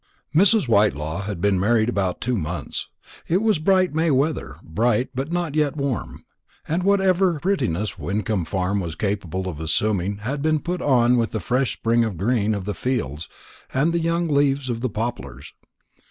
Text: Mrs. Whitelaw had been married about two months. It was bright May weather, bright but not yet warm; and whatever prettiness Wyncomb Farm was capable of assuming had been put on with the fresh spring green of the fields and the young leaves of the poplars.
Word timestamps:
Mrs. 0.33 0.67
Whitelaw 0.67 1.25
had 1.25 1.39
been 1.41 1.59
married 1.59 1.87
about 1.87 2.21
two 2.21 2.35
months. 2.35 2.89
It 3.27 3.39
was 3.43 3.59
bright 3.59 3.93
May 3.93 4.09
weather, 4.09 4.55
bright 4.63 5.09
but 5.13 5.31
not 5.31 5.53
yet 5.53 5.77
warm; 5.77 6.25
and 6.67 6.81
whatever 6.81 7.39
prettiness 7.39 7.99
Wyncomb 7.99 8.45
Farm 8.45 8.79
was 8.79 8.95
capable 8.95 9.47
of 9.47 9.59
assuming 9.59 10.17
had 10.21 10.41
been 10.41 10.59
put 10.59 10.81
on 10.81 11.17
with 11.17 11.29
the 11.33 11.39
fresh 11.39 11.73
spring 11.73 12.01
green 12.17 12.55
of 12.55 12.65
the 12.65 12.73
fields 12.73 13.29
and 13.75 13.93
the 13.93 13.99
young 13.99 14.27
leaves 14.27 14.71
of 14.71 14.81
the 14.81 14.89
poplars. 14.89 15.53